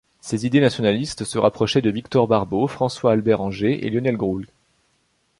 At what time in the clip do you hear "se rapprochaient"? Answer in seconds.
1.25-1.83